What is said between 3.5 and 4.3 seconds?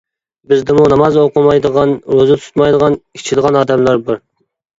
ئادەملەر بار.